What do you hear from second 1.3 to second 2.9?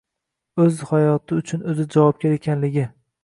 uchun o‘zi javobgar ekanligi.